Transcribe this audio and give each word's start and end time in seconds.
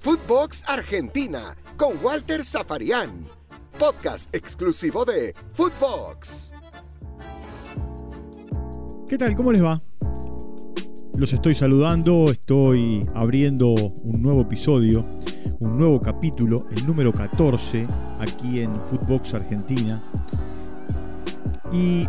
Footbox 0.00 0.64
Argentina 0.66 1.56
con 1.76 2.02
Walter 2.02 2.44
Zafarian. 2.44 3.26
Podcast 3.78 4.34
exclusivo 4.34 5.04
de 5.04 5.34
Footbox. 5.54 6.52
¿Qué 9.08 9.18
tal? 9.18 9.34
¿Cómo 9.34 9.52
les 9.52 9.62
va? 9.62 9.82
Los 11.14 11.32
estoy 11.32 11.54
saludando, 11.54 12.30
estoy 12.30 13.02
abriendo 13.14 13.74
un 13.74 14.22
nuevo 14.22 14.42
episodio, 14.42 15.04
un 15.58 15.76
nuevo 15.76 16.00
capítulo, 16.00 16.66
el 16.70 16.86
número 16.86 17.12
14, 17.12 17.86
aquí 18.18 18.60
en 18.60 18.74
Footbox 18.84 19.34
Argentina. 19.34 20.02
Y 21.72 22.08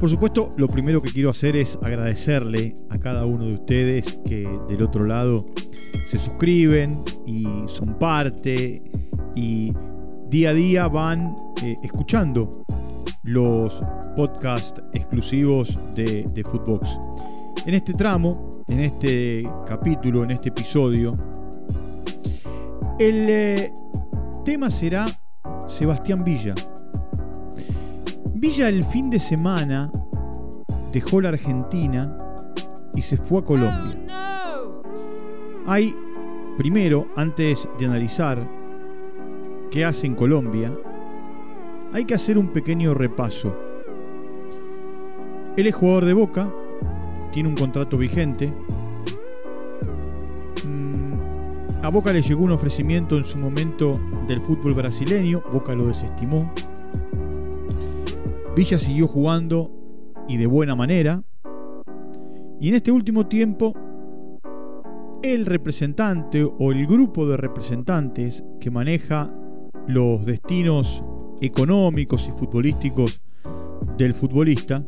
por 0.00 0.08
supuesto, 0.08 0.50
lo 0.56 0.66
primero 0.66 1.02
que 1.02 1.12
quiero 1.12 1.28
hacer 1.28 1.56
es 1.56 1.78
agradecerle 1.82 2.74
a 2.88 2.98
cada 2.98 3.26
uno 3.26 3.44
de 3.44 3.52
ustedes 3.52 4.18
que 4.24 4.48
del 4.66 4.82
otro 4.82 5.04
lado 5.04 5.44
se 6.06 6.18
suscriben 6.18 7.04
y 7.26 7.46
son 7.66 7.98
parte 7.98 8.76
y 9.34 9.74
día 10.30 10.50
a 10.50 10.54
día 10.54 10.88
van 10.88 11.36
eh, 11.62 11.76
escuchando 11.82 12.64
los 13.24 13.82
podcasts 14.16 14.82
exclusivos 14.94 15.78
de, 15.94 16.24
de 16.32 16.44
Footbox. 16.44 16.98
En 17.66 17.74
este 17.74 17.92
tramo, 17.92 18.64
en 18.68 18.80
este 18.80 19.46
capítulo, 19.66 20.24
en 20.24 20.30
este 20.30 20.48
episodio, 20.48 21.12
el 22.98 23.26
eh, 23.28 23.72
tema 24.46 24.70
será 24.70 25.04
Sebastián 25.68 26.24
Villa. 26.24 26.54
Villa 28.40 28.70
el 28.70 28.84
fin 28.86 29.10
de 29.10 29.20
semana 29.20 29.92
dejó 30.94 31.20
la 31.20 31.28
Argentina 31.28 32.18
y 32.94 33.02
se 33.02 33.18
fue 33.18 33.40
a 33.40 33.44
Colombia. 33.44 33.98
Hay, 35.66 35.94
primero, 36.56 37.08
antes 37.16 37.68
de 37.78 37.84
analizar 37.84 38.48
qué 39.70 39.84
hace 39.84 40.06
en 40.06 40.14
Colombia, 40.14 40.74
hay 41.92 42.06
que 42.06 42.14
hacer 42.14 42.38
un 42.38 42.48
pequeño 42.48 42.94
repaso. 42.94 43.54
Él 45.58 45.66
es 45.66 45.74
jugador 45.74 46.06
de 46.06 46.14
Boca, 46.14 46.50
tiene 47.32 47.50
un 47.50 47.56
contrato 47.56 47.98
vigente. 47.98 48.50
Mm, 50.64 51.84
a 51.84 51.90
Boca 51.90 52.10
le 52.10 52.22
llegó 52.22 52.44
un 52.44 52.52
ofrecimiento 52.52 53.18
en 53.18 53.24
su 53.24 53.36
momento 53.36 54.00
del 54.26 54.40
fútbol 54.40 54.72
brasileño, 54.72 55.42
Boca 55.52 55.74
lo 55.74 55.88
desestimó. 55.88 56.50
Villa 58.60 58.78
siguió 58.78 59.08
jugando 59.08 59.72
y 60.28 60.36
de 60.36 60.46
buena 60.46 60.76
manera. 60.76 61.22
Y 62.60 62.68
en 62.68 62.74
este 62.74 62.92
último 62.92 63.26
tiempo, 63.26 63.72
el 65.22 65.46
representante 65.46 66.44
o 66.44 66.70
el 66.70 66.86
grupo 66.86 67.26
de 67.26 67.38
representantes 67.38 68.44
que 68.60 68.70
maneja 68.70 69.32
los 69.88 70.26
destinos 70.26 71.00
económicos 71.40 72.28
y 72.28 72.32
futbolísticos 72.32 73.22
del 73.96 74.12
futbolista, 74.12 74.84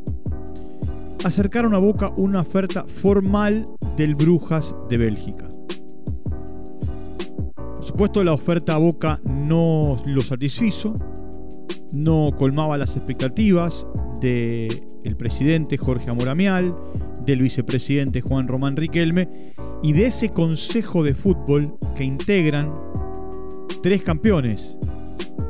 acercaron 1.25 1.73
a 1.73 1.79
Boca 1.79 2.13
una 2.15 2.41
oferta 2.41 2.85
formal 2.85 3.63
del 3.97 4.13
Brujas 4.13 4.75
de 4.87 4.97
Bélgica. 4.97 5.49
Por 7.55 7.83
supuesto, 7.83 8.23
la 8.23 8.33
oferta 8.33 8.75
a 8.75 8.77
Boca 8.77 9.19
no 9.23 9.97
lo 10.05 10.21
satisfizo, 10.21 10.93
no 11.93 12.31
colmaba 12.37 12.77
las 12.77 12.97
expectativas 12.97 13.87
del 14.19 15.15
presidente 15.17 15.77
Jorge 15.77 16.09
Amoramial, 16.09 16.75
del 17.25 17.41
vicepresidente 17.41 18.21
Juan 18.21 18.47
Román 18.47 18.75
Riquelme 18.75 19.53
y 19.81 19.93
de 19.93 20.07
ese 20.07 20.29
consejo 20.29 21.03
de 21.03 21.13
fútbol 21.13 21.77
que 21.95 22.03
integran 22.03 22.73
tres 23.81 24.01
campeones 24.01 24.77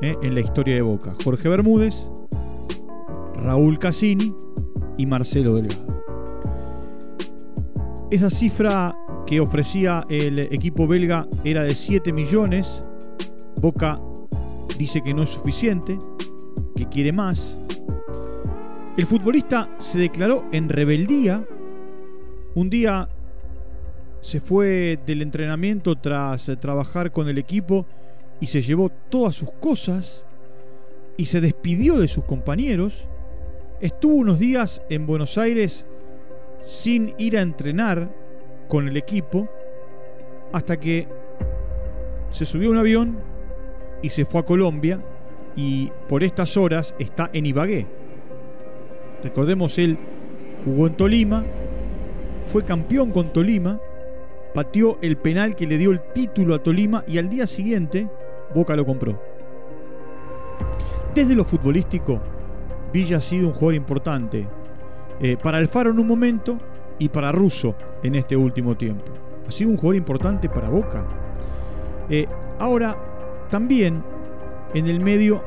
eh, 0.02 0.16
en 0.22 0.35
la 0.35 0.41
historia 0.41 0.75
de 0.75 0.81
Boca: 0.81 1.13
Jorge 1.23 1.50
Bermúdez, 1.50 2.09
Raúl 3.35 3.79
Cassini 3.79 4.34
y 4.97 5.06
Marcelo 5.06 5.56
Delgado. 5.56 6.03
Esa 8.12 8.29
cifra 8.29 8.96
que 9.25 9.40
ofrecía 9.40 10.06
el 10.09 10.40
equipo 10.40 10.88
belga 10.88 11.28
era 11.44 11.63
de 11.63 11.73
7 11.73 12.13
millones. 12.13 12.84
Boca 13.59 13.96
dice 14.78 15.01
que 15.01 15.13
no 15.13 15.23
es 15.23 15.31
suficiente, 15.31 15.97
que 16.75 16.88
quiere 16.88 17.11
más. 17.11 17.57
El 18.97 19.06
futbolista 19.06 19.69
se 19.79 19.97
declaró 19.97 20.45
en 20.51 20.69
rebeldía. 20.69 21.45
Un 22.56 22.69
día 22.69 23.09
se 24.22 24.39
fue 24.39 25.00
del 25.06 25.22
entrenamiento 25.22 25.95
tras 25.95 26.51
trabajar 26.61 27.11
con 27.11 27.28
el 27.28 27.38
equipo 27.38 27.85
y 28.39 28.47
se 28.47 28.61
llevó 28.61 28.89
todas 28.89 29.35
sus 29.35 29.51
cosas 29.53 30.25
y 31.17 31.25
se 31.25 31.41
despidió 31.41 31.97
de 31.97 32.07
sus 32.07 32.23
compañeros. 32.23 33.07
Estuvo 33.81 34.16
unos 34.16 34.40
días 34.40 34.81
en 34.90 35.05
Buenos 35.05 35.38
Aires 35.38 35.85
sin 36.66 37.13
ir 37.17 37.38
a 37.38 37.41
entrenar 37.41 38.13
con 38.67 38.88
el 38.88 38.95
equipo 38.95 39.50
hasta 40.51 40.79
que 40.79 41.07
se 42.31 42.45
subió 42.45 42.69
a 42.69 42.72
un 42.72 42.78
avión 42.78 43.17
y 44.01 44.09
se 44.09 44.25
fue 44.25 44.41
a 44.41 44.45
Colombia 44.45 45.00
y 45.56 45.91
por 46.08 46.24
estas 46.24 46.58
horas 46.58 46.96
está 47.00 47.30
en 47.34 47.46
Ibagué. 47.46 47.86
Recordemos, 49.24 49.78
él 49.78 49.97
jugó 50.66 50.88
en 50.88 50.94
Tolima, 50.94 51.44
fue 52.46 52.64
campeón 52.64 53.12
con 53.12 53.31
Tolima, 53.31 53.80
pateó 54.53 54.97
el 55.02 55.18
penal 55.18 55.56
que 55.56 55.68
le 55.68 55.78
dio 55.78 55.91
el 55.91 56.02
título 56.14 56.56
a 56.56 56.62
Tolima 56.62 57.03
y 57.08 57.18
al 57.18 57.30
día 57.30 57.47
siguiente 57.47 58.08
Boca 58.53 58.75
lo 58.75 58.86
compró. 58.86 59.19
Desde 61.16 61.36
lo 61.36 61.46
futbolístico, 61.46 62.20
Villa 62.91 63.18
ha 63.18 63.22
sido 63.22 63.47
un 63.47 63.53
jugador 63.53 63.75
importante 63.75 64.47
eh, 65.20 65.38
para 65.41 65.58
Alfaro 65.58 65.91
en 65.91 66.00
un 66.00 66.08
momento 66.08 66.58
y 67.00 67.09
para 67.09 67.31
Russo 67.31 67.75
en 68.03 68.16
este 68.16 68.35
último 68.35 68.75
tiempo. 68.75 69.06
Ha 69.47 69.52
sido 69.52 69.72
un 69.72 69.78
jugador 69.78 69.96
importante 69.96 70.50
para 70.50 70.70
Boca. 70.70 71.03
Eh, 72.09 72.25
ahora, 72.59 72.96
también 73.50 74.03
en 74.73 74.88
el 74.88 75.00
medio 75.00 75.44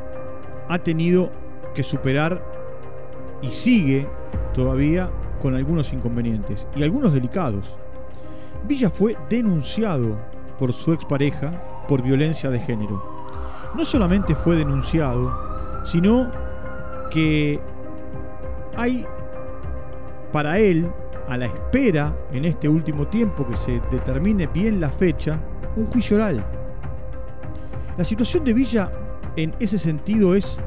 ha 0.69 0.79
tenido 0.79 1.31
que 1.75 1.83
superar 1.83 2.43
y 3.43 3.51
sigue 3.51 4.09
todavía 4.55 5.11
con 5.41 5.55
algunos 5.55 5.93
inconvenientes 5.93 6.67
y 6.75 6.83
algunos 6.83 7.13
delicados. 7.13 7.79
Villa 8.67 8.91
fue 8.91 9.17
denunciado 9.29 10.17
por 10.59 10.73
su 10.73 10.93
expareja 10.93 11.85
por 11.87 12.03
violencia 12.03 12.51
de 12.51 12.59
género. 12.59 13.27
No 13.75 13.85
solamente 13.85 14.35
fue 14.35 14.57
denunciado, 14.57 15.85
sino 15.85 16.31
que 17.11 17.61
hay 18.77 19.07
para 20.33 20.59
él, 20.59 20.91
a 21.29 21.37
la 21.37 21.47
espera 21.47 22.15
en 22.33 22.45
este 22.45 22.69
último 22.69 23.09
tiempo 23.09 23.47
que 23.47 23.57
se 23.57 23.81
determine 23.91 24.47
bien 24.47 24.81
la 24.81 24.91
fecha, 24.91 25.39
un 25.77 25.87
juicio 25.87 26.17
oral. 26.17 26.45
La 27.97 28.05
situación 28.05 28.45
de 28.45 28.53
Villa 28.53 28.91
en 29.37 29.55
ese 29.61 29.79
sentido 29.79 30.35
es 30.35 30.59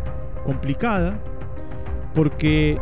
complicada 0.46 1.20
porque 2.14 2.80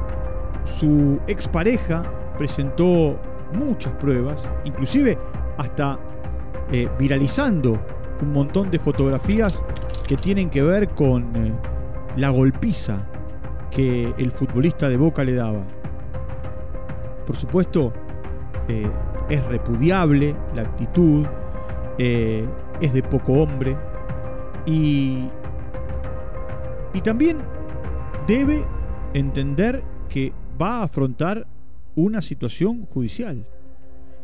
su 0.65 1.19
expareja 1.27 2.03
presentó 2.37 3.17
muchas 3.53 3.93
pruebas, 3.93 4.47
inclusive 4.65 5.17
hasta 5.57 5.97
eh, 6.71 6.87
viralizando 6.99 7.77
un 8.21 8.33
montón 8.33 8.69
de 8.69 8.79
fotografías 8.79 9.63
que 10.07 10.17
tienen 10.17 10.49
que 10.49 10.61
ver 10.61 10.89
con 10.89 11.23
eh, 11.35 11.53
la 12.15 12.29
golpiza 12.29 13.07
que 13.71 14.13
el 14.17 14.31
futbolista 14.31 14.89
de 14.89 14.97
Boca 14.97 15.23
le 15.23 15.35
daba. 15.35 15.63
Por 17.25 17.35
supuesto, 17.35 17.91
eh, 18.67 18.87
es 19.29 19.45
repudiable 19.45 20.35
la 20.55 20.61
actitud, 20.61 21.25
es 21.97 22.93
de 22.93 23.01
poco 23.01 23.33
hombre 23.33 23.75
y 24.67 25.27
y 26.93 27.01
también 27.01 27.37
debe 28.27 28.63
entender 29.13 29.83
que 30.09 30.33
va 30.61 30.79
a 30.79 30.83
afrontar 30.83 31.47
una 31.95 32.21
situación 32.21 32.85
judicial. 32.85 33.45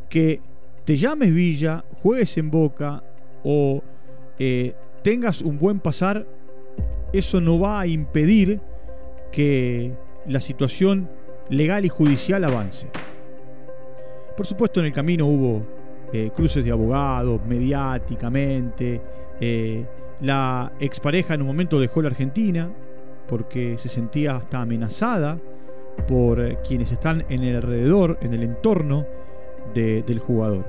Que 0.10 0.42
te 0.86 0.98
llames 0.98 1.34
Villa, 1.34 1.84
juegues 2.02 2.38
en 2.38 2.52
Boca 2.52 3.04
o 3.44 3.82
eh, 4.40 4.76
tengas 5.04 5.42
un 5.42 5.58
buen 5.60 5.80
pasar, 5.80 6.28
eso 7.12 7.42
no 7.42 7.60
va 7.60 7.82
a 7.82 7.88
impedir 7.88 8.60
que 9.32 9.94
la 10.28 10.40
situación 10.40 11.10
legal 11.50 11.86
y 11.86 11.90
judicial 11.90 12.44
avance. 12.44 12.88
Por 14.36 14.46
supuesto 14.46 14.80
en 14.80 14.88
el 14.88 14.94
camino 14.94 15.26
hubo 15.26 15.66
eh, 16.14 16.32
cruces 16.34 16.64
de 16.64 16.72
abogados, 16.72 17.42
mediáticamente, 17.48 19.02
eh, 19.42 19.86
la 20.22 20.72
expareja 20.80 21.34
en 21.34 21.42
un 21.42 21.48
momento 21.48 21.80
dejó 21.80 22.02
la 22.02 22.10
Argentina 22.10 22.72
porque 23.28 23.78
se 23.80 23.90
sentía 23.90 24.36
hasta 24.36 24.62
amenazada 24.62 25.38
por 26.08 26.60
quienes 26.62 26.92
están 26.92 27.26
en 27.30 27.44
el 27.44 27.56
alrededor, 27.56 28.20
en 28.22 28.34
el 28.34 28.44
entorno 28.44 29.06
del 29.74 30.20
jugador. 30.20 30.66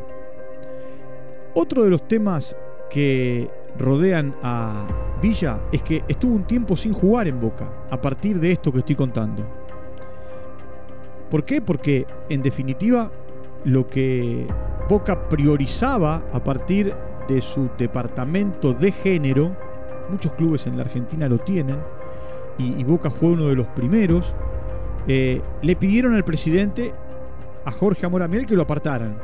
Otro 1.54 1.84
de 1.84 1.90
los 1.90 2.08
temas 2.08 2.56
que 2.88 3.50
rodean 3.78 4.34
a 4.42 4.86
Villa 5.20 5.60
es 5.72 5.82
que 5.82 6.02
estuvo 6.08 6.34
un 6.34 6.44
tiempo 6.44 6.76
sin 6.76 6.92
jugar 6.92 7.28
en 7.28 7.40
Boca, 7.40 7.68
a 7.90 8.00
partir 8.00 8.40
de 8.40 8.52
esto 8.52 8.72
que 8.72 8.78
estoy 8.78 8.94
contando. 8.94 9.44
¿Por 11.30 11.44
qué? 11.44 11.60
Porque 11.60 12.06
en 12.28 12.42
definitiva 12.42 13.10
lo 13.64 13.86
que 13.86 14.46
Boca 14.88 15.28
priorizaba 15.28 16.22
a 16.32 16.44
partir 16.44 16.94
de 17.28 17.40
su 17.40 17.70
departamento 17.78 18.74
de 18.74 18.92
género, 18.92 19.56
muchos 20.10 20.32
clubes 20.34 20.66
en 20.66 20.76
la 20.76 20.82
Argentina 20.82 21.28
lo 21.28 21.38
tienen, 21.38 21.78
y, 22.58 22.84
Boca 22.84 23.10
fue 23.10 23.30
uno 23.30 23.46
de 23.46 23.56
los 23.56 23.66
primeros, 23.68 24.34
eh, 25.08 25.42
le 25.62 25.76
pidieron 25.76 26.14
al 26.14 26.24
presidente, 26.24 26.94
a 27.64 27.72
Jorge 27.72 28.06
Amoramiel, 28.06 28.46
que 28.46 28.54
lo 28.54 28.62
apartaran. 28.62 29.16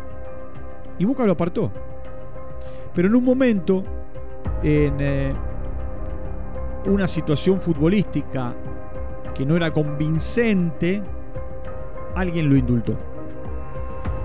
Y 0.98 1.04
Boca 1.04 1.24
lo 1.24 1.32
apartó. 1.32 1.70
Pero 2.92 3.06
en 3.06 3.14
un 3.14 3.24
momento, 3.24 3.84
en 4.62 4.96
eh, 4.98 5.32
una 6.86 7.06
situación 7.06 7.60
futbolística 7.60 8.54
que 9.34 9.46
no 9.46 9.54
era 9.54 9.72
convincente, 9.72 11.02
alguien 12.16 12.48
lo 12.48 12.56
indultó. 12.56 13.09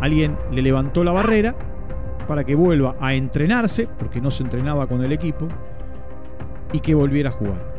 Alguien 0.02 0.38
le 0.52 0.62
levantó 0.62 1.04
la 1.04 1.12
barrera 1.12 1.56
para 2.28 2.44
que 2.44 2.56
vuelva 2.56 2.96
a 3.00 3.14
entrenarse, 3.14 3.88
porque 4.00 4.22
no 4.22 4.32
se 4.32 4.44
entrenaba 4.44 4.88
con 4.88 5.04
el 5.04 5.12
equipo, 5.12 5.48
y 6.74 6.80
que 6.80 6.96
volviera 6.96 7.30
a 7.30 7.34
jugar. 7.34 7.76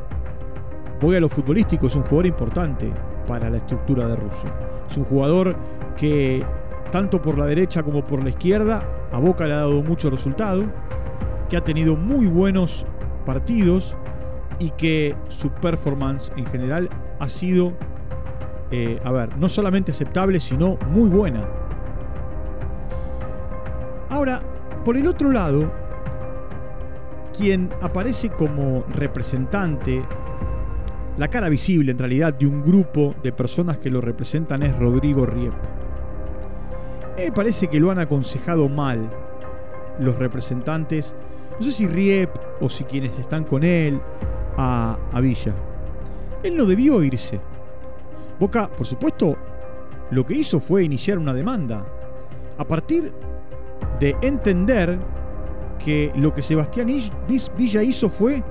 Voy 1.00 1.16
a 1.16 1.20
lo 1.20 1.28
futbolístico, 1.28 1.88
es 1.88 1.96
un 1.96 2.02
jugador 2.02 2.26
importante 2.26 2.90
para 3.26 3.50
la 3.50 3.58
estructura 3.58 4.06
de 4.06 4.16
Russo. 4.16 4.46
Es 4.88 4.96
un 4.96 5.04
jugador 5.04 5.56
que 5.96 6.42
tanto 6.90 7.20
por 7.20 7.36
la 7.36 7.46
derecha 7.46 7.82
como 7.82 8.06
por 8.06 8.22
la 8.22 8.30
izquierda 8.30 8.82
a 9.12 9.18
Boca 9.18 9.46
le 9.46 9.54
ha 9.54 9.58
dado 9.58 9.82
mucho 9.82 10.08
resultado, 10.08 10.64
que 11.48 11.56
ha 11.56 11.64
tenido 11.64 11.96
muy 11.96 12.26
buenos 12.26 12.86
partidos 13.24 13.96
y 14.58 14.70
que 14.70 15.14
su 15.28 15.50
performance 15.50 16.32
en 16.36 16.46
general 16.46 16.88
ha 17.18 17.28
sido, 17.28 17.72
eh, 18.70 19.00
a 19.04 19.12
ver, 19.12 19.36
no 19.36 19.48
solamente 19.48 19.92
aceptable, 19.92 20.40
sino 20.40 20.78
muy 20.90 21.08
buena. 21.08 21.40
Ahora, 24.16 24.40
por 24.82 24.96
el 24.96 25.06
otro 25.08 25.30
lado, 25.30 25.70
quien 27.36 27.68
aparece 27.82 28.30
como 28.30 28.82
representante, 28.88 30.02
la 31.18 31.28
cara 31.28 31.50
visible 31.50 31.92
en 31.92 31.98
realidad 31.98 32.32
de 32.32 32.46
un 32.46 32.62
grupo 32.62 33.14
de 33.22 33.32
personas 33.32 33.76
que 33.76 33.90
lo 33.90 34.00
representan 34.00 34.62
es 34.62 34.74
Rodrigo 34.78 35.26
Riep. 35.26 35.52
Me 37.18 37.30
parece 37.30 37.66
que 37.66 37.78
lo 37.78 37.90
han 37.90 37.98
aconsejado 37.98 38.70
mal 38.70 39.10
los 40.00 40.16
representantes, 40.16 41.14
no 41.58 41.62
sé 41.62 41.72
si 41.72 41.86
Riep 41.86 42.30
o 42.62 42.70
si 42.70 42.84
quienes 42.84 43.18
están 43.18 43.44
con 43.44 43.64
él, 43.64 44.00
a, 44.56 44.96
a 45.12 45.20
Villa. 45.20 45.52
Él 46.42 46.56
no 46.56 46.64
debió 46.64 47.02
irse. 47.02 47.38
Boca, 48.40 48.66
por 48.66 48.86
supuesto, 48.86 49.36
lo 50.10 50.24
que 50.24 50.32
hizo 50.32 50.58
fue 50.58 50.84
iniciar 50.84 51.18
una 51.18 51.34
demanda. 51.34 51.84
A 52.56 52.64
partir 52.64 53.12
de 54.00 54.16
entender 54.22 54.98
que 55.82 56.12
lo 56.16 56.34
que 56.34 56.42
Sebastián 56.42 56.88
Villa 57.56 57.82
hizo 57.82 58.10
fue 58.10 58.42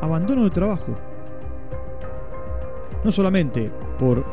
abandono 0.00 0.44
de 0.44 0.50
trabajo. 0.50 0.94
No 3.04 3.12
solamente 3.12 3.70
por 3.98 4.24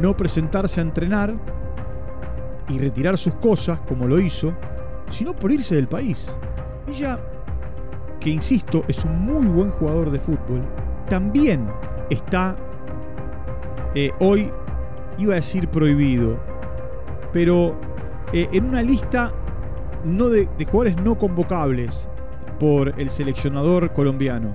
no 0.00 0.16
presentarse 0.16 0.80
a 0.80 0.84
entrenar 0.84 1.34
y 2.68 2.78
retirar 2.78 3.18
sus 3.18 3.34
cosas 3.34 3.80
como 3.80 4.06
lo 4.06 4.18
hizo, 4.18 4.52
sino 5.10 5.34
por 5.34 5.52
irse 5.52 5.74
del 5.74 5.88
país. 5.88 6.30
Villa, 6.86 7.18
que 8.18 8.30
insisto, 8.30 8.82
es 8.88 9.04
un 9.04 9.20
muy 9.20 9.46
buen 9.46 9.70
jugador 9.72 10.10
de 10.10 10.18
fútbol, 10.18 10.62
también 11.08 11.66
está 12.08 12.56
eh, 13.94 14.10
hoy, 14.20 14.50
iba 15.18 15.32
a 15.32 15.36
decir 15.36 15.68
prohibido, 15.68 16.38
pero 17.32 17.74
eh, 18.32 18.48
en 18.52 18.64
una 18.64 18.82
lista 18.82 19.32
no 20.04 20.28
de, 20.28 20.46
jugadores 20.64 21.02
no 21.02 21.16
convocables 21.16 22.08
por 22.58 23.00
el 23.00 23.10
seleccionador 23.10 23.92
colombiano. 23.92 24.54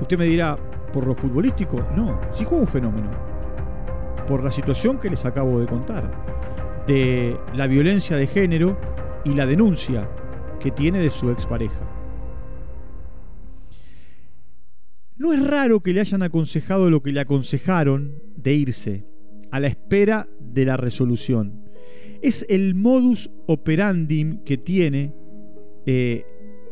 Usted 0.00 0.18
me 0.18 0.24
dirá, 0.24 0.56
¿por 0.92 1.06
lo 1.06 1.14
futbolístico? 1.14 1.76
No, 1.96 2.20
sí 2.32 2.44
juega 2.44 2.62
un 2.62 2.68
fenómeno. 2.68 3.10
Por 4.26 4.42
la 4.42 4.50
situación 4.50 4.98
que 4.98 5.10
les 5.10 5.24
acabo 5.24 5.60
de 5.60 5.66
contar. 5.66 6.10
De 6.86 7.36
la 7.54 7.66
violencia 7.66 8.16
de 8.16 8.26
género 8.26 8.78
y 9.24 9.34
la 9.34 9.46
denuncia 9.46 10.08
que 10.58 10.70
tiene 10.70 10.98
de 10.98 11.10
su 11.10 11.30
expareja. 11.30 11.88
No 15.16 15.32
es 15.32 15.46
raro 15.46 15.80
que 15.80 15.92
le 15.92 16.00
hayan 16.00 16.22
aconsejado 16.22 16.90
lo 16.90 17.02
que 17.02 17.12
le 17.12 17.20
aconsejaron 17.20 18.22
de 18.36 18.54
irse, 18.54 19.06
a 19.52 19.60
la 19.60 19.68
espera 19.68 20.26
de 20.40 20.64
la 20.64 20.76
resolución 20.76 21.61
es 22.22 22.46
el 22.48 22.74
modus 22.74 23.30
operandi 23.46 24.38
que 24.44 24.56
tiene 24.56 25.12
eh, 25.84 26.24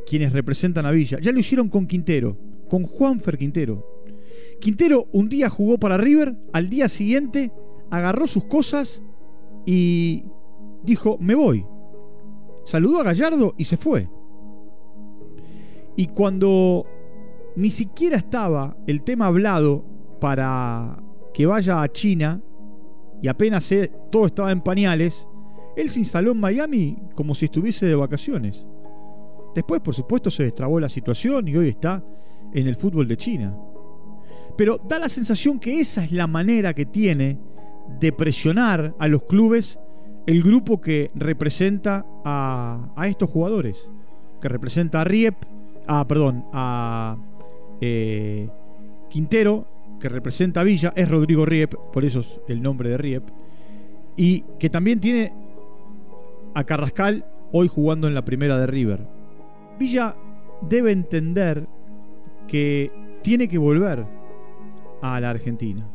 quienes 0.07 0.33
representan 0.33 0.87
a 0.87 0.93
Villa. 0.93 1.19
Ya 1.21 1.33
lo 1.33 1.41
hicieron 1.41 1.69
con 1.69 1.87
Quintero, 1.87 2.39
con 2.69 2.85
Juanfer 2.85 3.37
Quintero. 3.37 3.85
Quintero 4.61 5.09
un 5.13 5.29
día 5.29 5.49
jugó 5.49 5.79
para 5.79 5.99
River, 5.99 6.37
al 6.53 6.69
día 6.71 6.89
siguiente 6.89 7.53
agarró 7.91 8.27
sus 8.27 8.45
cosas 8.45 9.03
y 9.67 10.25
dijo, 10.85 11.19
me 11.21 11.35
voy. 11.35 11.67
Saludó 12.65 13.01
a 13.01 13.05
Gallardo 13.05 13.55
y 13.59 13.65
se 13.65 13.77
fue. 13.77 14.09
Y 15.97 16.07
cuando 16.07 16.87
ni 17.57 17.71
siquiera 17.71 18.17
estaba 18.17 18.77
el 18.87 19.03
tema 19.03 19.27
hablado 19.27 19.85
para 20.21 21.03
que 21.35 21.47
vaya 21.47 21.83
a 21.83 21.89
China 21.91 22.41
y 23.23 23.29
apenas 23.29 23.73
todo 24.11 24.27
estaba 24.27 24.53
en 24.53 24.61
pañales, 24.61 25.27
él 25.77 25.91
se 25.91 26.01
instaló 26.01 26.33
en 26.33 26.41
Miami 26.41 26.99
como 27.15 27.35
si 27.35 27.47
estuviese 27.47 27.87
de 27.87 27.95
vacaciones. 27.95 28.67
Después, 29.55 29.81
por 29.81 29.95
supuesto, 29.95 30.31
se 30.31 30.45
destrabó 30.45 30.79
la 30.79 30.89
situación 30.89 31.49
y 31.49 31.57
hoy 31.57 31.69
está 31.69 32.03
en 32.53 32.67
el 32.67 32.77
fútbol 32.77 33.09
de 33.09 33.17
China. 33.17 33.57
Pero 34.57 34.79
da 34.79 34.99
la 34.99 35.09
sensación 35.09 35.59
que 35.59 35.81
esa 35.81 36.05
es 36.05 36.13
la 36.13 36.27
manera 36.27 36.75
que 36.75 36.87
tiene 36.87 37.39
de 37.99 38.13
presionar 38.13 38.95
a 38.99 39.09
los 39.09 39.25
clubes 39.25 39.79
el 40.27 40.43
grupo 40.43 40.81
que 40.81 41.11
representa 41.15 42.05
a, 42.25 43.07
estos 43.07 43.31
jugadores. 43.31 43.89
Que 44.41 44.49
representa 44.49 45.01
a 45.01 45.05
Riep, 45.05 45.35
a, 45.87 46.07
perdón, 46.07 46.45
a 46.53 47.17
eh, 47.81 48.49
Quintero, 49.09 49.67
que 49.99 50.09
representa 50.09 50.61
a 50.61 50.65
Villa, 50.65 50.93
es 50.97 51.09
Rodrigo 51.09 51.45
Riep, 51.45 51.75
por 51.93 52.05
eso 52.05 52.21
es 52.21 52.41
el 52.49 52.63
nombre 52.63 52.91
de 52.91 52.97
Riep, 52.97 53.25
y 54.17 54.43
que 54.59 54.71
también 54.71 55.01
tiene 55.01 55.33
a 56.55 56.65
Carrascal 56.65 57.25
hoy 57.53 57.69
jugando 57.69 58.09
en 58.09 58.15
la 58.15 58.25
primera 58.25 58.59
de 58.59 58.67
River. 58.67 59.07
Villa 59.79 60.15
debe 60.63 60.93
entender 60.93 61.67
que 62.47 62.91
tiene 63.23 63.49
que 63.49 63.59
volver 63.59 64.05
a 65.03 65.21
la 65.21 65.31
Argentina. 65.31 65.89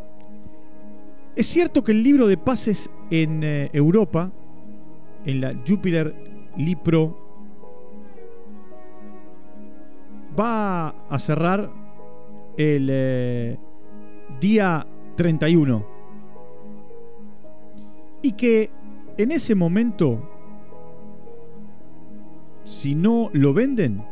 Es 1.36 1.48
cierto 1.48 1.84
que 1.84 1.92
el 1.92 2.02
libro 2.02 2.28
de 2.28 2.38
pases 2.38 2.90
en 3.10 3.44
eh, 3.44 3.70
Europa, 3.74 4.32
en 5.26 5.42
la 5.42 5.54
Jupiler 5.68 6.16
Lipro, 6.56 7.26
va 10.40 10.90
a 11.10 11.20
cerrar 11.20 11.70
el 12.58 12.88
eh, 12.90 13.58
día 14.40 14.88
31. 15.16 15.86
Y 18.22 18.32
que 18.32 18.72
en 19.18 19.32
ese 19.32 19.56
momento 19.56 20.35
si 22.66 22.96
no 22.96 23.30
lo 23.34 23.54
venden, 23.54 24.04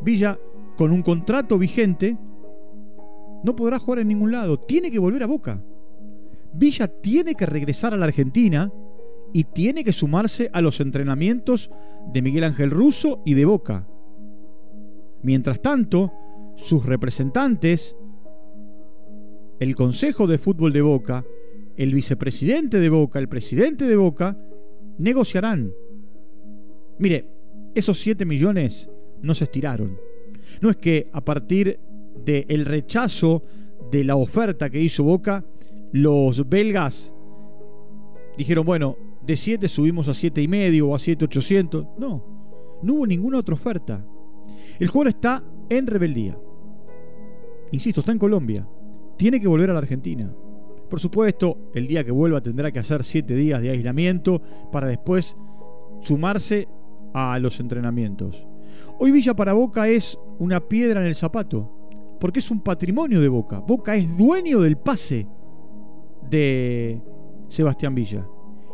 Villa, 0.00 0.38
con 0.76 0.92
un 0.92 1.02
contrato 1.02 1.58
vigente, 1.58 2.16
no 3.42 3.56
podrá 3.56 3.78
jugar 3.78 4.00
en 4.00 4.08
ningún 4.08 4.32
lado. 4.32 4.58
Tiene 4.58 4.90
que 4.90 4.98
volver 4.98 5.22
a 5.22 5.26
Boca. 5.26 5.62
Villa 6.52 6.88
tiene 6.88 7.34
que 7.34 7.46
regresar 7.46 7.94
a 7.94 7.96
la 7.96 8.06
Argentina 8.06 8.72
y 9.32 9.44
tiene 9.44 9.84
que 9.84 9.92
sumarse 9.92 10.50
a 10.52 10.60
los 10.60 10.80
entrenamientos 10.80 11.70
de 12.12 12.22
Miguel 12.22 12.44
Ángel 12.44 12.70
Russo 12.70 13.22
y 13.24 13.34
de 13.34 13.44
Boca. 13.44 13.86
Mientras 15.22 15.60
tanto, 15.60 16.12
sus 16.56 16.86
representantes, 16.86 17.96
el 19.60 19.74
Consejo 19.74 20.26
de 20.26 20.38
Fútbol 20.38 20.72
de 20.72 20.82
Boca, 20.82 21.24
el 21.76 21.94
vicepresidente 21.94 22.78
de 22.78 22.88
Boca, 22.88 23.18
el 23.18 23.28
presidente 23.28 23.86
de 23.86 23.96
Boca, 23.96 24.38
negociarán 24.98 25.72
Mire, 26.98 27.28
esos 27.74 27.98
7 27.98 28.24
millones 28.24 28.88
no 29.22 29.34
se 29.34 29.44
estiraron. 29.44 29.98
No 30.60 30.70
es 30.70 30.76
que 30.76 31.08
a 31.12 31.24
partir 31.24 31.78
del 32.24 32.64
rechazo 32.64 33.42
de 33.90 34.04
la 34.04 34.16
oferta 34.16 34.70
que 34.70 34.80
hizo 34.80 35.04
Boca, 35.04 35.44
los 35.92 36.48
belgas 36.48 37.14
dijeron, 38.36 38.64
bueno, 38.66 38.96
de 39.24 39.36
7 39.36 39.68
subimos 39.68 40.08
a 40.08 40.14
7 40.14 40.40
y 40.40 40.48
medio 40.48 40.88
o 40.88 40.94
a 40.94 40.98
7,800. 40.98 41.86
No, 41.98 42.78
no 42.82 42.94
hubo 42.94 43.06
ninguna 43.06 43.38
otra 43.38 43.54
oferta. 43.54 44.04
El 44.78 44.88
jugador 44.88 45.08
está 45.08 45.44
en 45.68 45.86
rebeldía. 45.86 46.38
Insisto, 47.72 48.00
está 48.00 48.12
en 48.12 48.18
Colombia. 48.18 48.66
Tiene 49.16 49.40
que 49.40 49.48
volver 49.48 49.70
a 49.70 49.72
la 49.72 49.80
Argentina. 49.80 50.32
Por 50.88 51.00
supuesto, 51.00 51.70
el 51.74 51.86
día 51.86 52.04
que 52.04 52.10
vuelva 52.10 52.40
tendrá 52.40 52.72
que 52.72 52.78
hacer 52.78 53.04
7 53.04 53.34
días 53.34 53.60
de 53.60 53.70
aislamiento 53.70 54.40
para 54.72 54.86
después 54.86 55.36
sumarse 56.00 56.68
a 57.12 57.38
los 57.38 57.60
entrenamientos. 57.60 58.46
Hoy 58.98 59.10
Villa 59.10 59.34
para 59.34 59.52
Boca 59.52 59.88
es 59.88 60.18
una 60.38 60.60
piedra 60.60 61.00
en 61.00 61.06
el 61.06 61.14
zapato, 61.14 61.70
porque 62.20 62.40
es 62.40 62.50
un 62.50 62.60
patrimonio 62.60 63.20
de 63.20 63.28
Boca. 63.28 63.60
Boca 63.60 63.94
es 63.94 64.16
dueño 64.16 64.60
del 64.60 64.76
pase 64.76 65.26
de 66.28 67.00
Sebastián 67.48 67.94
Villa. 67.94 68.26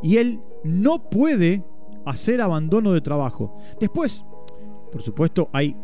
Y 0.03 0.17
él 0.17 0.41
no 0.65 1.09
puede 1.11 1.65
hacer 2.05 2.41
abandono 2.41 2.93
de 2.93 3.01
trabajo. 3.01 3.55
Después, 3.81 4.25
por 4.93 5.03
supuesto, 5.03 5.49
hay 5.53 5.77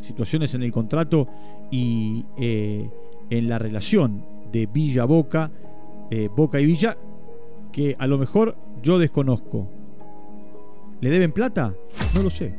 situaciones 0.00 0.54
en 0.54 0.62
el 0.62 0.72
contrato 0.72 1.28
y 1.70 2.24
eh, 2.36 2.90
en 3.30 3.48
la 3.48 3.58
relación 3.58 4.24
de 4.50 4.66
Villa 4.66 5.04
Boca, 5.04 5.50
eh, 6.10 6.28
Boca 6.34 6.60
y 6.60 6.66
Villa, 6.66 6.96
que 7.72 7.96
a 7.98 8.06
lo 8.06 8.18
mejor 8.18 8.56
yo 8.82 8.98
desconozco. 8.98 9.68
¿Le 11.02 11.10
deben 11.10 11.32
plata? 11.32 11.74
No 12.14 12.22
lo 12.22 12.30
sé. 12.30 12.54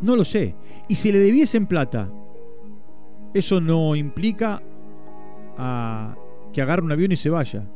No 0.00 0.16
lo 0.16 0.24
sé. 0.24 0.56
Y 0.88 0.96
si 0.96 1.12
le 1.12 1.18
debiesen 1.18 1.66
plata, 1.66 2.10
eso 3.34 3.60
no 3.60 3.94
implica 3.94 4.62
a 5.58 6.16
que 6.50 6.62
agarre 6.62 6.82
un 6.82 6.92
avión 6.92 7.12
y 7.12 7.16
se 7.16 7.28
vaya. 7.28 7.68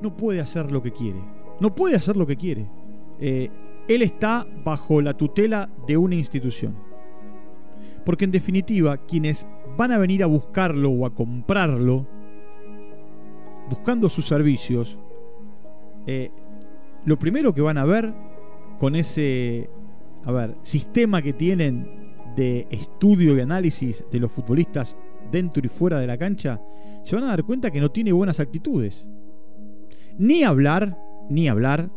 No 0.00 0.16
puede 0.16 0.40
hacer 0.40 0.70
lo 0.70 0.80
que 0.80 0.92
quiere. 0.92 1.20
No 1.58 1.74
puede 1.74 1.96
hacer 1.96 2.16
lo 2.16 2.24
que 2.24 2.36
quiere. 2.36 2.70
Eh, 3.18 3.50
él 3.88 4.02
está 4.02 4.46
bajo 4.64 5.00
la 5.00 5.14
tutela 5.14 5.68
de 5.88 5.96
una 5.96 6.14
institución. 6.14 6.76
Porque 8.04 8.26
en 8.26 8.30
definitiva, 8.30 8.96
quienes 8.96 9.48
van 9.76 9.90
a 9.90 9.98
venir 9.98 10.22
a 10.22 10.26
buscarlo 10.26 10.90
o 10.90 11.04
a 11.04 11.14
comprarlo, 11.16 12.06
buscando 13.68 14.08
sus 14.08 14.24
servicios, 14.24 15.00
eh, 16.06 16.30
lo 17.04 17.18
primero 17.18 17.54
que 17.54 17.60
van 17.60 17.78
a 17.78 17.84
ver 17.84 18.14
con 18.78 18.94
ese 18.96 19.68
a 20.24 20.32
ver, 20.32 20.56
sistema 20.62 21.22
que 21.22 21.32
tienen 21.32 21.88
de 22.36 22.66
estudio 22.70 23.36
y 23.36 23.40
análisis 23.40 24.04
de 24.10 24.20
los 24.20 24.30
futbolistas 24.30 24.96
dentro 25.30 25.64
y 25.64 25.68
fuera 25.68 25.98
de 25.98 26.06
la 26.06 26.18
cancha, 26.18 26.60
se 27.02 27.16
van 27.16 27.24
a 27.24 27.28
dar 27.28 27.44
cuenta 27.44 27.70
que 27.70 27.80
no 27.80 27.90
tiene 27.90 28.12
buenas 28.12 28.40
actitudes. 28.40 29.06
Ni 30.18 30.42
hablar, 30.44 30.98
ni 31.28 31.48
hablar 31.48 31.90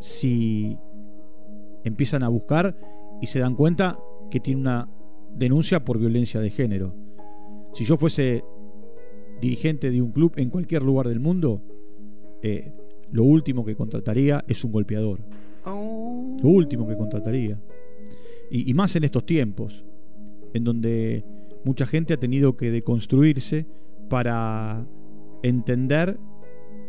si 0.00 0.78
empiezan 1.82 2.22
a 2.22 2.28
buscar 2.28 2.76
y 3.20 3.26
se 3.26 3.40
dan 3.40 3.54
cuenta 3.54 3.98
que 4.30 4.40
tiene 4.40 4.60
una 4.60 4.88
denuncia 5.34 5.84
por 5.84 5.98
violencia 5.98 6.40
de 6.40 6.50
género. 6.50 6.94
Si 7.72 7.84
yo 7.84 7.96
fuese 7.96 8.44
dirigente 9.40 9.90
de 9.90 10.00
un 10.00 10.12
club 10.12 10.34
en 10.36 10.50
cualquier 10.50 10.82
lugar 10.82 11.08
del 11.08 11.20
mundo, 11.20 11.62
eh, 12.42 12.72
lo 13.14 13.22
último 13.22 13.64
que 13.64 13.76
contrataría 13.76 14.44
es 14.48 14.64
un 14.64 14.72
golpeador. 14.72 15.20
Lo 15.64 16.48
último 16.48 16.84
que 16.84 16.96
contrataría. 16.96 17.60
Y, 18.50 18.74
más 18.74 18.96
en 18.96 19.04
estos 19.04 19.24
tiempos, 19.24 19.86
en 20.52 20.64
donde 20.64 21.24
mucha 21.64 21.86
gente 21.86 22.14
ha 22.14 22.16
tenido 22.16 22.56
que 22.56 22.72
deconstruirse 22.72 23.68
para 24.10 24.84
entender 25.44 26.18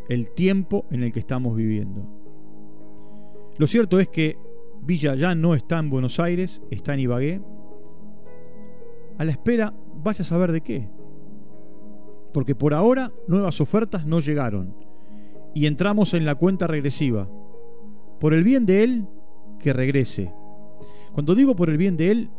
el 0.10 0.32
tiempo 0.32 0.88
en 0.90 1.04
el 1.04 1.12
que 1.12 1.20
estamos 1.20 1.56
viviendo. 1.56 2.10
Lo 3.60 3.68
cierto 3.68 4.00
es 4.00 4.10
que 4.10 4.36
Villa 4.82 5.14
ya 5.14 5.36
no 5.36 5.54
está 5.54 5.78
en 5.78 5.92
Buenos 5.92 6.20
Aires, 6.20 6.60
está 6.72 6.96
en 6.96 7.02
Ibagué. 7.02 7.42
A 9.20 9.26
la 9.26 9.32
espera, 9.32 9.76
vaya 10.04 10.22
a 10.22 10.26
saber 10.26 10.52
de 10.52 10.62
qué. 10.62 10.90
Porque 12.34 12.56
por 12.56 12.74
ahora 12.74 13.14
nuevas 13.28 13.62
ofertas 13.62 14.08
no 14.08 14.20
llegaron. 14.22 14.85
Y 15.56 15.66
entramos 15.66 16.14
en 16.14 16.26
la 16.26 16.36
cuenta 16.36 16.68
regresiva. 16.68 17.28
Por 18.20 18.36
el 18.36 18.44
bien 18.44 18.68
de 18.68 18.84
él, 18.84 19.08
que 19.60 19.74
regrese. 19.74 20.32
Cuando 21.14 21.34
digo 21.34 21.56
por 21.56 21.72
el 21.72 21.78
bien 21.78 21.98
de 21.98 22.12
él, 22.12 22.30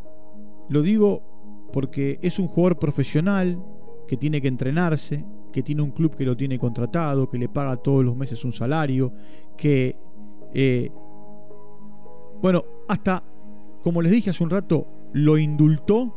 lo 0.68 0.82
digo 0.82 1.68
porque 1.72 2.18
es 2.22 2.38
un 2.38 2.46
jugador 2.46 2.78
profesional 2.78 3.62
que 4.06 4.16
tiene 4.16 4.40
que 4.40 4.48
entrenarse, 4.48 5.24
que 5.52 5.62
tiene 5.62 5.82
un 5.82 5.90
club 5.90 6.14
que 6.14 6.24
lo 6.24 6.36
tiene 6.36 6.58
contratado, 6.58 7.28
que 7.28 7.38
le 7.38 7.48
paga 7.48 7.76
todos 7.76 8.04
los 8.04 8.16
meses 8.16 8.44
un 8.44 8.52
salario, 8.52 9.12
que, 9.56 9.96
eh, 10.54 10.90
bueno, 12.40 12.64
hasta, 12.88 13.22
como 13.82 14.02
les 14.02 14.12
dije 14.12 14.30
hace 14.30 14.44
un 14.44 14.50
rato, 14.50 14.86
lo 15.14 15.38
indultó 15.38 16.14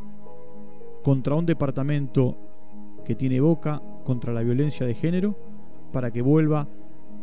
contra 1.02 1.34
un 1.34 1.46
departamento 1.46 2.36
que 3.04 3.14
tiene 3.14 3.40
boca 3.40 3.82
contra 4.04 4.32
la 4.32 4.42
violencia 4.42 4.86
de 4.86 4.94
género 4.94 5.34
para 5.92 6.10
que 6.10 6.22
vuelva 6.22 6.68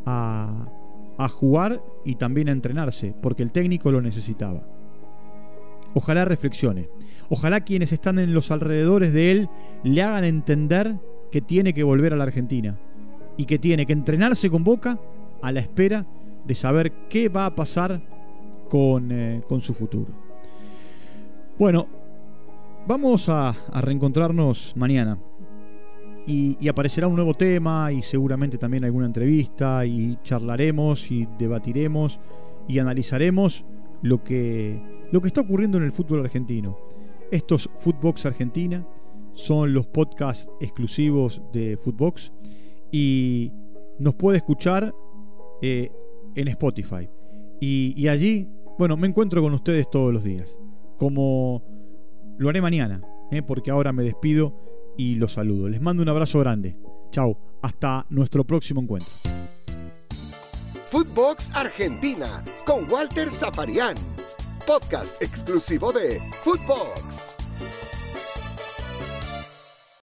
a, 0.07 1.27
jugar 1.29 1.83
y 2.05 2.15
también 2.15 2.49
a 2.49 2.53
entrenarse, 2.53 3.13
porque 3.21 3.43
el 3.43 3.51
técnico 3.51 3.91
lo 3.91 4.01
necesitaba. 4.01 4.63
Ojalá 5.93 6.25
reflexione. 6.25 6.89
Ojalá 7.29 7.61
quienes 7.61 7.91
están 7.91 8.19
en 8.19 8.33
los 8.33 8.51
alrededores 8.51 9.11
de 9.11 9.31
él 9.31 9.49
le 9.83 10.01
hagan 10.01 10.23
entender 10.23 10.95
que 11.31 11.41
tiene 11.41 11.73
que 11.73 11.83
volver 11.83 12.13
a 12.13 12.17
la 12.17 12.23
Argentina 12.23 12.77
y 13.35 13.45
que 13.45 13.59
tiene 13.59 13.85
que 13.85 13.93
entrenarse 13.93 14.49
con 14.49 14.63
Boca 14.63 14.99
a 15.41 15.51
la 15.51 15.59
espera 15.59 16.05
de 16.45 16.55
saber 16.55 16.91
qué 17.09 17.29
va 17.29 17.45
a 17.45 17.55
pasar 17.55 18.01
con, 18.69 19.11
eh, 19.11 19.41
con 19.47 19.59
su 19.59 19.73
futuro. 19.73 20.13
Bueno, 21.59 21.87
vamos 22.87 23.27
a 23.27 23.53
reencontrarnos 23.73 24.73
mañana 24.77 25.17
y, 26.27 26.67
aparecerá 26.67 27.07
un 27.07 27.15
nuevo 27.15 27.34
tema 27.34 27.91
y 27.93 28.03
seguramente 28.03 28.57
también 28.57 28.84
alguna 28.84 29.05
entrevista 29.05 29.86
y 29.86 30.19
charlaremos 30.24 31.10
y 31.10 31.25
debatiremos 31.39 32.19
y 32.67 32.79
analizaremos 32.79 33.63
lo 34.01 34.22
que, 34.22 34.81
lo 35.12 35.22
que 35.22 35.27
está 35.27 35.39
ocurriendo 35.41 35.77
en 35.77 35.86
el 35.86 35.93
fútbol 35.93 36.19
argentino. 36.19 36.77
Estos 37.31 37.69
Footbox 37.77 38.25
Argentina 38.25 38.86
son 39.34 39.74
los 39.74 39.88
podcasts 39.88 40.50
exclusivos 40.60 41.41
de 41.53 41.77
Footbox 41.77 42.34
y 42.91 43.53
nos 43.98 44.15
puede 44.15 44.38
escuchar 44.38 44.93
eh, 45.62 45.91
en 46.36 46.48
Spotify. 46.50 47.10
Y, 47.62 48.07
allí, 48.10 48.50
bueno, 48.77 48.98
me 48.98 49.07
encuentro 49.07 49.41
con 49.41 49.53
ustedes 49.53 49.89
todos 49.89 50.13
los 50.13 50.24
días, 50.24 50.60
como 50.98 51.63
lo 52.38 52.50
haré 52.50 52.62
mañana, 52.62 53.01
eh, 53.31 53.41
porque 53.41 53.72
ahora 53.72 53.93
me 53.93 54.03
despido 54.03 54.66
y 54.97 55.15
los 55.15 55.33
saludo. 55.33 55.69
Les 55.69 55.81
mando 55.81 56.03
un 56.03 56.09
abrazo 56.09 56.39
grande. 56.39 56.77
Chao, 57.11 57.37
hasta 57.61 58.05
nuestro 58.09 58.43
próximo 58.43 58.81
encuentro. 58.81 59.11
Footbox 60.91 61.51
Argentina 61.53 62.43
con 62.65 62.89
Walter 62.89 63.29
Zaparián, 63.29 63.95
podcast 64.65 65.21
exclusivo 65.21 65.91
de 65.91 66.21
Footbox. 66.43 67.46